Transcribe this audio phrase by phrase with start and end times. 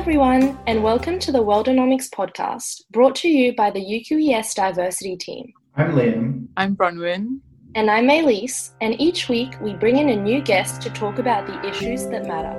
[0.00, 5.52] everyone, and welcome to the Worldonomics podcast, brought to you by the UQES Diversity Team.
[5.76, 6.48] I'm Liam.
[6.56, 7.40] I'm Bronwyn.
[7.74, 11.46] And I'm Elise, and each week we bring in a new guest to talk about
[11.46, 12.56] the issues that matter.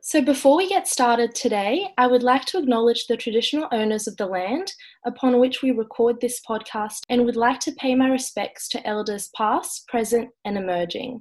[0.00, 4.16] So, before we get started today, I would like to acknowledge the traditional owners of
[4.16, 4.72] the land
[5.04, 9.28] upon which we record this podcast and would like to pay my respects to elders
[9.36, 11.20] past, present, and emerging.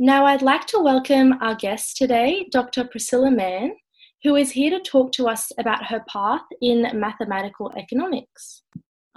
[0.00, 2.84] Now, I'd like to welcome our guest today, Dr.
[2.84, 3.74] Priscilla Man,
[4.22, 8.62] who is here to talk to us about her path in mathematical economics.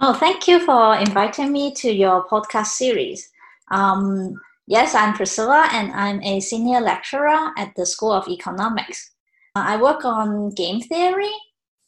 [0.00, 3.30] Oh, thank you for inviting me to your podcast series.
[3.70, 4.34] Um,
[4.66, 9.08] yes, I'm Priscilla, and I'm a senior lecturer at the School of Economics.
[9.54, 11.30] Uh, I work on game theory,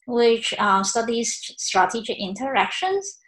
[0.07, 3.19] which uh, studies strategic interactions,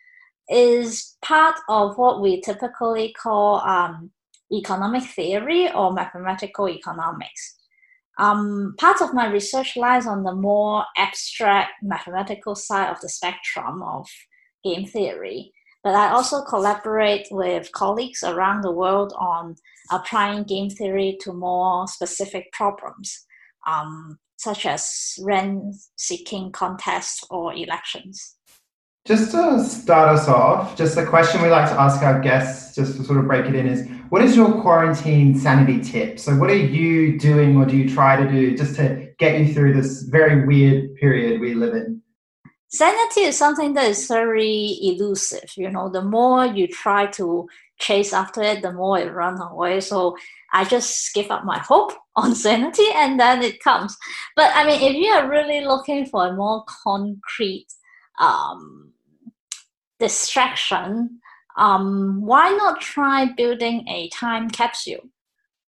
[0.48, 4.12] is part of what we typically call um,
[4.52, 7.56] economic theory or mathematical economics.
[8.18, 13.82] Um, part of my research lies on the more abstract mathematical side of the spectrum
[13.82, 14.08] of
[14.64, 15.52] game theory,
[15.84, 19.56] but I also collaborate with colleagues around the world on
[19.90, 23.26] applying game theory to more specific problems,
[23.66, 28.35] um, such as rent seeking contests or elections.
[29.06, 32.96] Just to start us off, just a question we like to ask our guests, just
[32.96, 36.18] to sort of break it in, is what is your quarantine sanity tip?
[36.18, 39.54] So, what are you doing or do you try to do just to get you
[39.54, 42.02] through this very weird period we live in?
[42.66, 45.52] Sanity is something that is very elusive.
[45.56, 49.82] You know, the more you try to chase after it, the more it runs away.
[49.82, 50.16] So,
[50.52, 53.96] I just give up my hope on sanity and then it comes.
[54.34, 57.68] But I mean, if you are really looking for a more concrete
[58.18, 58.92] um,
[59.98, 61.20] distraction,
[61.56, 65.00] um, why not try building a time capsule?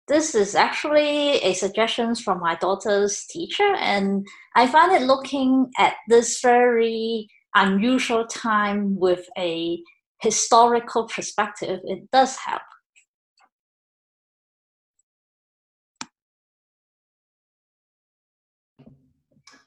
[0.08, 5.94] This is actually a suggestion from my daughter's teacher, and I find it looking at
[6.08, 9.80] this very unusual time with a
[10.20, 12.62] historical perspective, it does help.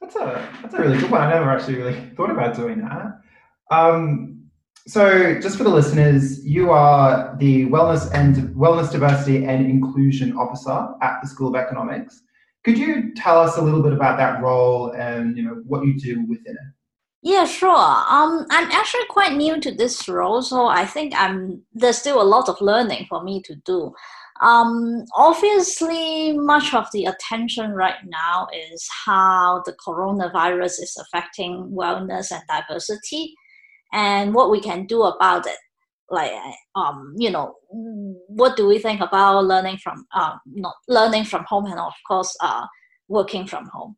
[0.02, 1.22] That's a that's a really good one.
[1.22, 3.22] I never actually really thought about doing that.
[3.69, 4.38] Um,
[4.89, 10.88] so, just for the listeners, you are the Wellness and Wellness Diversity and Inclusion Officer
[11.03, 12.23] at the School of Economics.
[12.63, 16.00] Could you tell us a little bit about that role and you know what you
[16.00, 16.73] do within it?
[17.22, 17.69] Yeah, sure.
[17.69, 22.23] Um, I'm actually quite new to this role, so I think I'm there's still a
[22.23, 23.94] lot of learning for me to do.
[24.41, 32.31] Um, obviously, much of the attention right now is how the coronavirus is affecting wellness
[32.31, 33.35] and diversity
[33.94, 35.57] and what we can do about it.
[36.09, 36.31] Like
[36.75, 41.66] um you know what do we think about learning from um not learning from home
[41.66, 42.66] and of course uh
[43.07, 43.95] working from home.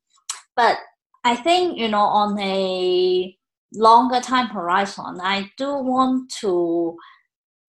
[0.55, 0.77] But
[1.23, 3.35] i think you know on a
[3.73, 6.95] longer time horizon i do want to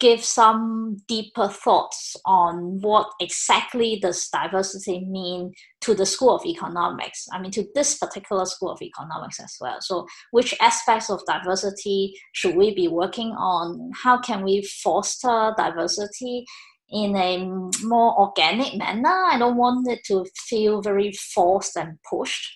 [0.03, 7.29] give some deeper thoughts on what exactly does diversity mean to the school of economics?
[7.33, 9.77] I mean to this particular school of economics as well.
[9.81, 13.93] So which aspects of diversity should we be working on?
[14.03, 16.47] How can we foster diversity
[16.91, 17.47] in a
[17.85, 19.27] more organic manner?
[19.31, 22.53] I don't want it to feel very forced and pushed.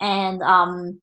[0.00, 1.00] And um,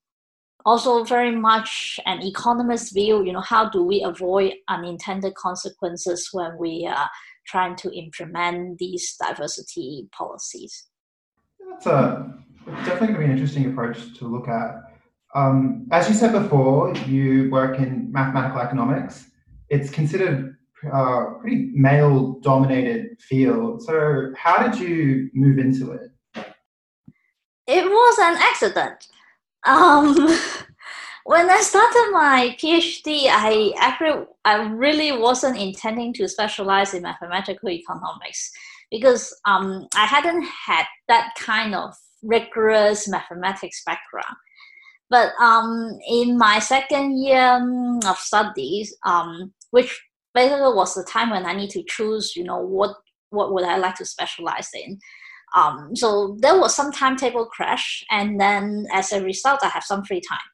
[0.66, 6.58] also very much an economist view you know how do we avoid unintended consequences when
[6.58, 7.10] we are
[7.46, 10.88] trying to implement these diversity policies?
[11.70, 12.34] That's a
[12.84, 14.82] definitely going to be an interesting approach to look at.
[15.36, 19.30] Um, as you said before you work in mathematical economics.
[19.70, 20.56] It's considered
[20.86, 23.82] a uh, pretty male dominated field.
[23.82, 26.12] So how did you move into it?
[27.68, 29.08] It was an accident
[29.66, 30.16] um,
[31.26, 37.70] when I started my PhD, I actually I really wasn't intending to specialize in mathematical
[37.70, 38.52] economics
[38.92, 44.36] because um, I hadn't had that kind of rigorous mathematics background.
[45.10, 47.62] But um, in my second year
[48.08, 50.02] of studies, um, which
[50.34, 52.96] basically was the time when I need to choose, you know, what
[53.30, 55.00] what would I like to specialize in.
[55.56, 60.04] Um, so there was some timetable crash, and then as a result, I have some
[60.04, 60.50] free time.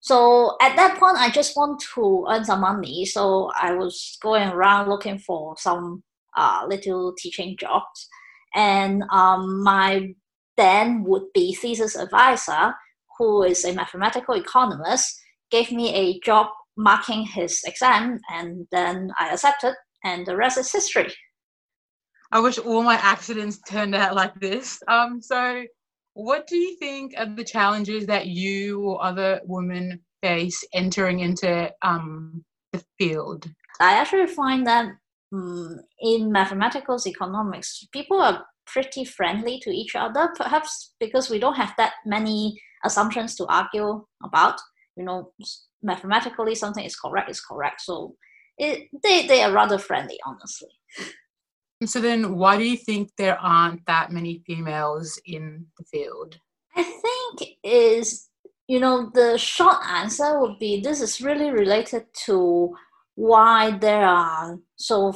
[0.00, 3.06] So at that point, I just want to earn some money.
[3.06, 6.02] So I was going around looking for some
[6.36, 8.08] uh, little teaching jobs,
[8.54, 10.14] and um, my
[10.56, 12.74] then would be thesis advisor,
[13.18, 15.20] who is a mathematical economist,
[15.50, 19.74] gave me a job marking his exam, and then I accepted,
[20.04, 21.12] and the rest is history.
[22.34, 24.82] I wish all my accidents turned out like this.
[24.88, 25.64] Um, so
[26.14, 31.70] what do you think are the challenges that you or other women face entering into
[31.82, 33.48] um, the field?
[33.80, 34.86] I actually find that
[35.32, 41.54] um, in mathematical economics, people are pretty friendly to each other, perhaps because we don't
[41.54, 44.60] have that many assumptions to argue about.
[44.96, 45.32] You know,
[45.84, 47.82] mathematically something is correct is correct.
[47.82, 48.16] So
[48.58, 50.70] it, they, they are rather friendly, honestly.
[51.86, 56.38] So then, why do you think there aren't that many females in the field?
[56.76, 58.28] I think is
[58.66, 62.74] you know the short answer would be this is really related to
[63.14, 65.14] why there are so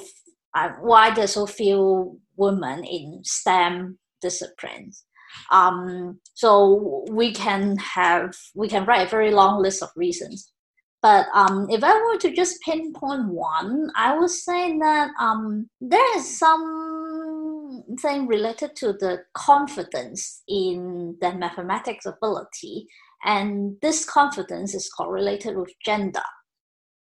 [0.55, 5.05] uh, why there's so few women in STEM disciplines.
[5.50, 10.53] Um, so we can have we can write a very long list of reasons.
[11.00, 16.19] But um, if I were to just pinpoint one, I would say that um, there
[16.19, 22.89] is something related to the confidence in the mathematics ability,
[23.25, 26.23] and this confidence is correlated with gender.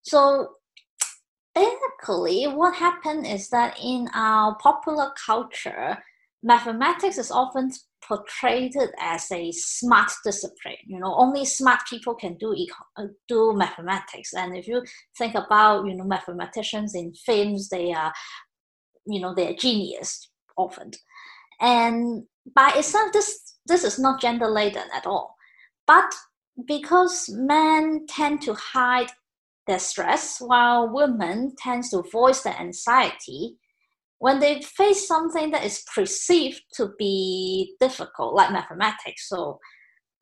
[0.03, 0.51] So
[1.55, 5.97] basically, what happened is that in our popular culture,
[6.43, 7.71] mathematics is often
[8.07, 10.77] portrayed as a smart discipline.
[10.87, 14.35] You know, only smart people can do eco- uh, do mathematics.
[14.35, 14.83] And if you
[15.19, 18.13] think about you know mathematicians in films, they are
[19.07, 20.93] you know they are genius often.
[21.61, 22.25] And
[22.55, 25.37] by itself, this this is not gender laden at all.
[25.87, 26.13] But
[26.67, 29.11] because men tend to hide
[29.67, 33.57] their stress while women tends to voice their anxiety,
[34.19, 39.59] when they face something that is perceived to be difficult, like mathematics, so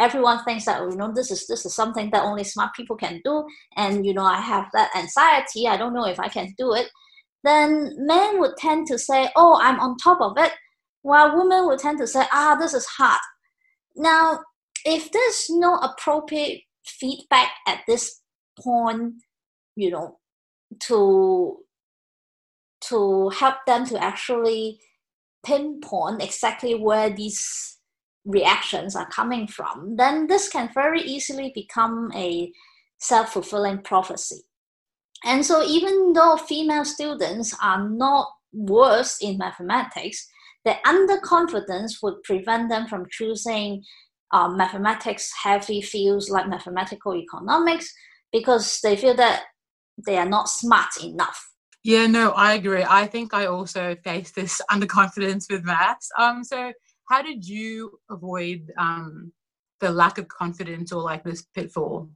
[0.00, 3.20] everyone thinks that you know this is this is something that only smart people can
[3.24, 3.44] do,
[3.76, 6.88] and you know I have that anxiety, I don't know if I can do it.
[7.44, 10.52] Then men would tend to say, "Oh, I'm on top of it,"
[11.02, 13.20] while women would tend to say, "Ah, this is hard."
[13.96, 14.40] Now,
[14.84, 18.20] if there's no appropriate feedback at this
[18.58, 19.14] point,
[19.76, 20.18] you know,
[20.80, 21.64] to
[22.88, 24.80] to help them to actually
[25.44, 27.78] pinpoint exactly where these
[28.24, 32.50] reactions are coming from, then this can very easily become a
[32.98, 34.42] self fulfilling prophecy.
[35.24, 40.26] And so, even though female students are not worse in mathematics,
[40.64, 43.82] their underconfidence would prevent them from choosing
[44.32, 47.92] uh, mathematics heavy fields like mathematical economics
[48.32, 49.44] because they feel that
[50.06, 51.53] they are not smart enough
[51.84, 52.82] yeah, no, I agree.
[52.82, 56.10] I think I also face this underconfidence with maths.
[56.18, 56.72] Um, so
[57.10, 59.32] how did you avoid um,
[59.80, 62.08] the lack of confidence or like this pitfall?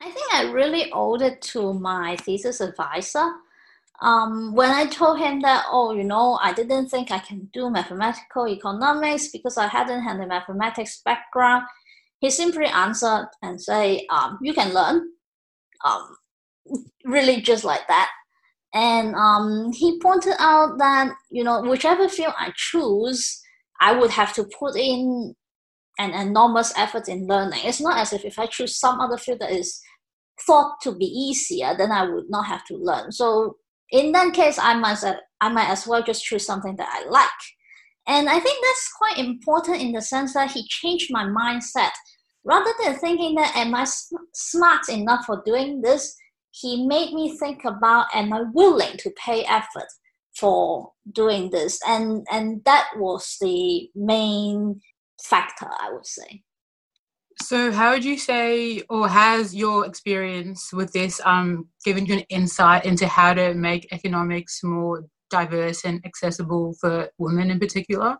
[0.00, 3.28] I think I really owed it to my thesis advisor.
[4.00, 7.68] Um, when I told him that, oh, you know, I didn't think I can do
[7.68, 11.64] mathematical economics because I hadn't had a mathematics background,
[12.20, 15.08] he simply answered and say, um, you can learn.
[15.84, 16.16] Um,
[17.04, 18.10] really just like that
[18.74, 23.40] and um, he pointed out that you know whichever field I choose,
[23.80, 25.34] I would have to put in
[25.98, 27.60] an enormous effort in learning.
[27.64, 29.80] It's not as if if I choose some other field that is
[30.46, 33.10] thought to be easier, then I would not have to learn.
[33.10, 33.56] So
[33.90, 35.04] in that case, I must
[35.40, 37.28] I might as well just choose something that I like.
[38.06, 41.90] And I think that's quite important in the sense that he changed my mindset.
[42.44, 43.86] Rather than thinking that am I
[44.32, 46.16] smart enough for doing this,
[46.60, 49.88] he made me think about am I willing to pay effort
[50.36, 51.78] for doing this?
[51.86, 54.80] And and that was the main
[55.22, 56.42] factor, I would say.
[57.40, 62.24] So, how would you say, or has your experience with this um, given you an
[62.30, 68.16] insight into how to make economics more diverse and accessible for women in particular?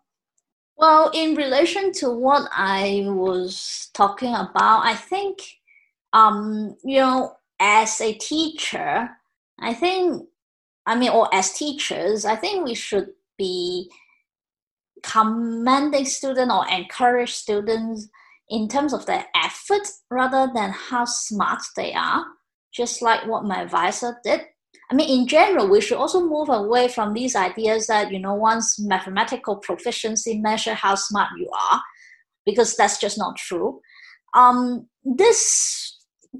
[0.76, 5.38] Well, in relation to what I was talking about, I think,
[6.12, 9.10] um, you know, as a teacher,
[9.60, 10.24] I think,
[10.86, 13.90] I mean, or as teachers, I think we should be
[15.02, 18.08] commending students or encourage students
[18.50, 22.24] in terms of their effort rather than how smart they are,
[22.72, 24.42] just like what my advisor did.
[24.90, 28.34] I mean, in general, we should also move away from these ideas that, you know,
[28.34, 31.82] once mathematical proficiency measure how smart you are,
[32.46, 33.80] because that's just not true.
[34.34, 35.87] Um, this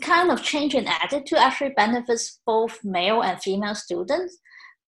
[0.03, 4.39] kind of change in attitude actually benefits both male and female students.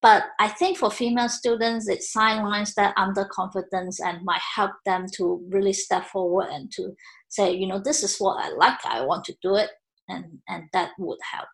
[0.03, 5.45] But I think for female students, it sidelines that underconfidence and might help them to
[5.51, 6.95] really step forward and to
[7.29, 9.71] say, you know, this is what I like, I want to do it,
[10.09, 11.49] and, and that would help.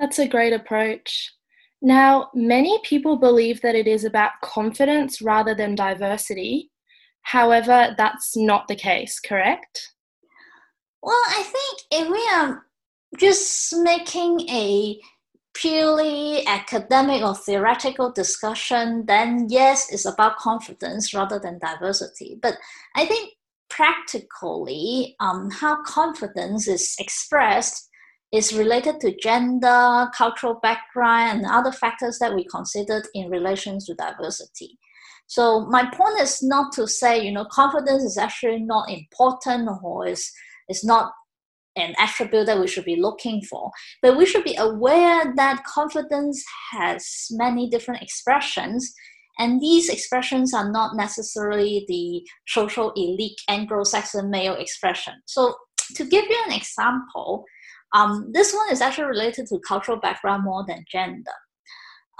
[0.00, 1.32] That's a great approach.
[1.80, 6.70] Now, many people believe that it is about confidence rather than diversity.
[7.22, 9.92] However, that's not the case, correct?
[11.02, 12.66] Well, I think if we are
[13.18, 15.00] just making a
[15.54, 22.38] purely academic or theoretical discussion, then yes, it's about confidence rather than diversity.
[22.40, 22.54] But
[22.96, 23.32] I think
[23.68, 27.88] practically, um, how confidence is expressed
[28.32, 33.94] is related to gender, cultural background, and other factors that we considered in relation to
[33.94, 34.78] diversity.
[35.26, 40.06] So my point is not to say, you know, confidence is actually not important or
[40.06, 40.30] is,
[40.70, 41.12] is not
[41.76, 43.70] an attribute that we should be looking for.
[44.02, 48.92] But we should be aware that confidence has many different expressions,
[49.38, 55.14] and these expressions are not necessarily the social elite Anglo-Saxon male expression.
[55.26, 55.54] So,
[55.96, 57.44] to give you an example,
[57.94, 61.32] um, this one is actually related to cultural background more than gender.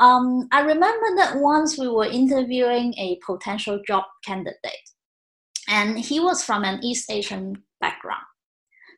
[0.00, 4.56] Um, I remember that once we were interviewing a potential job candidate,
[5.68, 8.24] and he was from an East Asian background.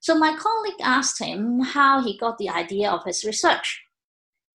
[0.02, 3.80] So my colleague asked him how he got the idea of his research.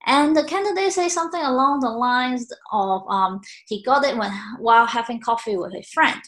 [0.05, 4.85] And the candidate said something along the lines of um, he got it when, while
[4.85, 6.21] having coffee with a friend.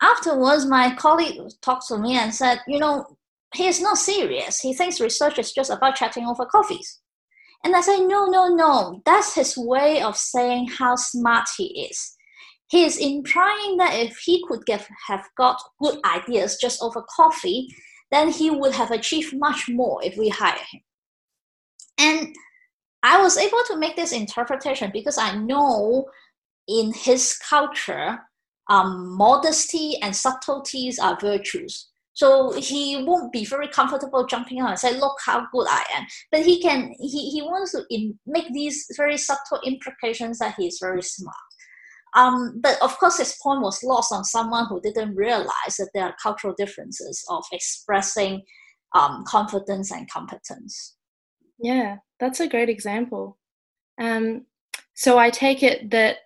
[0.00, 3.18] Afterwards, my colleague talked to me and said, You know,
[3.52, 4.60] he is not serious.
[4.60, 7.00] He thinks research is just about chatting over coffees.
[7.64, 9.02] And I say, No, no, no.
[9.04, 12.16] That's his way of saying how smart he is.
[12.68, 17.68] He is implying that if he could get, have got good ideas just over coffee,
[18.10, 20.80] then he would have achieved much more if we hire him.
[21.98, 22.36] And
[23.02, 26.06] I was able to make this interpretation because I know
[26.68, 28.18] in his culture,
[28.68, 31.88] um, modesty and subtleties are virtues.
[32.14, 36.06] So he won't be very comfortable jumping out and say, "Look how good I am."
[36.32, 36.94] But he can.
[36.98, 41.36] He, he wants to in, make these very subtle implications that he is very smart.
[42.16, 46.04] Um, but of course, his point was lost on someone who didn't realize that there
[46.04, 48.42] are cultural differences of expressing
[48.94, 50.96] um, confidence and competence.
[51.58, 53.38] Yeah, that's a great example.
[54.00, 54.46] Um,
[54.94, 56.18] so I take it that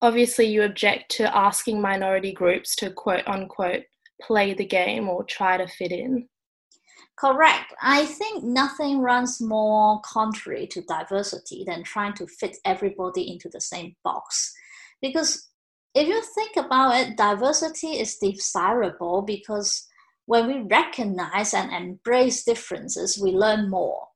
[0.00, 3.84] obviously you object to asking minority groups to quote unquote
[4.22, 6.26] play the game or try to fit in.
[7.16, 7.72] Correct.
[7.80, 13.60] I think nothing runs more contrary to diversity than trying to fit everybody into the
[13.60, 14.52] same box.
[15.04, 15.50] Because
[15.94, 19.86] if you think about it, diversity is desirable because
[20.24, 24.06] when we recognize and embrace differences, we learn more.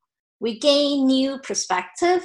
[0.41, 2.23] We gain new perspective,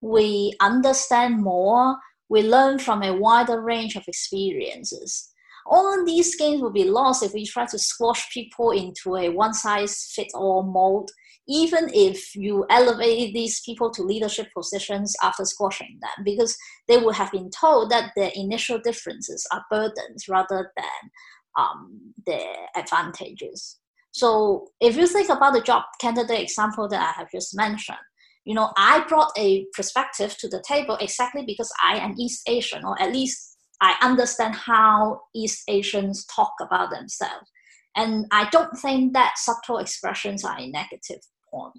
[0.00, 1.96] we understand more,
[2.28, 5.32] we learn from a wider range of experiences.
[5.68, 9.54] All these gains will be lost if we try to squash people into a one
[9.54, 11.10] size fits all mold
[11.48, 16.56] even if you elevate these people to leadership positions after squashing them, because
[16.86, 21.10] they would have been told that their initial differences are burdens rather than
[21.58, 23.78] um, their advantages.
[24.12, 27.98] So if you think about the job candidate example that I have just mentioned,
[28.44, 32.84] you know, I brought a perspective to the table exactly because I am East Asian,
[32.84, 37.50] or at least I understand how East Asians talk about themselves.
[37.96, 41.20] And I don't think that subtle expressions are a negative
[41.50, 41.74] point.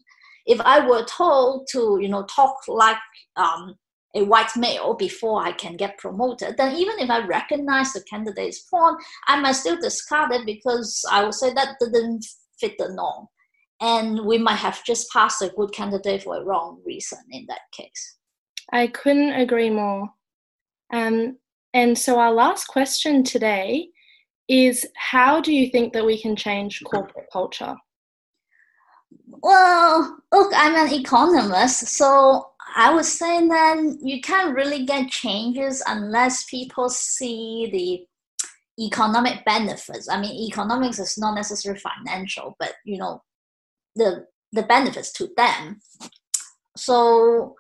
[0.46, 2.98] If I were told to, you know, talk like
[3.36, 3.76] um,
[4.16, 8.62] a white male before I can get promoted, then even if I recognize the candidate's
[8.62, 12.26] point, I might still discard it because I would say that didn't
[12.60, 13.28] fit the norm.
[13.82, 17.62] And we might have just passed a good candidate for a wrong reason in that
[17.72, 18.18] case.
[18.72, 20.10] I couldn't agree more.
[20.92, 21.38] Um,
[21.74, 23.90] and so, our last question today
[24.48, 27.76] is How do you think that we can change corporate culture?
[29.28, 35.84] Well, look, I'm an economist, so I would say that you can't really get changes
[35.88, 40.10] unless people see the economic benefits.
[40.10, 43.22] I mean, economics is not necessarily financial, but you know,
[43.96, 45.80] the the benefits to them.
[46.76, 47.56] So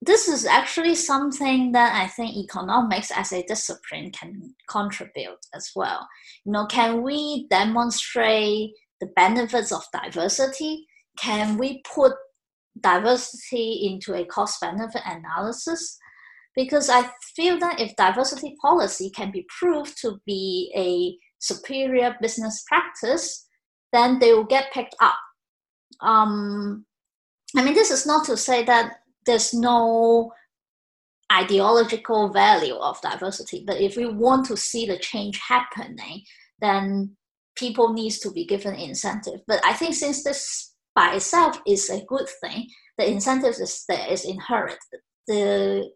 [0.00, 6.06] this is actually something that I think economics as a discipline can contribute as well.
[6.44, 10.86] You know, can we demonstrate the benefits of diversity?
[11.18, 12.12] can we put
[12.80, 15.98] diversity into a cost benefit analysis?
[16.54, 22.64] Because I feel that if diversity policy can be proved to be a superior business
[22.68, 23.46] practice,
[23.92, 25.14] then they will get picked up.
[26.00, 26.84] Um,
[27.56, 30.32] I mean, this is not to say that there's no
[31.30, 36.22] ideological value of diversity, but if we want to see the change happening,
[36.60, 37.14] then
[37.54, 39.40] people needs to be given incentive.
[39.46, 42.66] But I think since this by itself is a good thing.
[42.96, 44.78] The incentive is there, is inherent.
[45.28, 45.90] The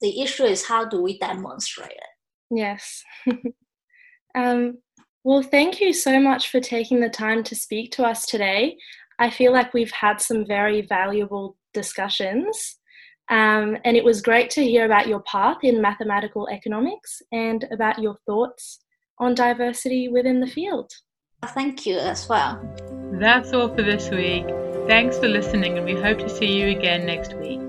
[0.00, 2.12] the issue is how do we demonstrate it?
[2.50, 3.02] Yes.
[4.34, 4.78] um,
[5.24, 8.76] well, thank you so much for taking the time to speak to us today.
[9.18, 12.78] I feel like we've had some very valuable discussions.
[13.28, 17.98] Um, and it was great to hear about your path in mathematical economics and about
[17.98, 18.78] your thoughts
[19.18, 20.90] on diversity within the field.
[21.46, 22.52] Thank you as well.
[23.20, 24.46] That's all for this week.
[24.86, 27.65] Thanks for listening, and we hope to see you again next week.